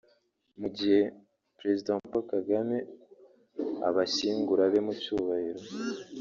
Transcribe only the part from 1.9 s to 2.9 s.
Paul Kagame